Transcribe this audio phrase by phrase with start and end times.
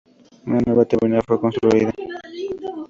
[0.47, 1.93] Una nueva terminal fue construida.